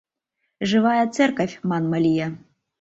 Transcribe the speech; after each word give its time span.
«Живая 0.69 1.03
церковь» 1.15 1.59
манме 1.69 1.97
лие. 2.05 2.27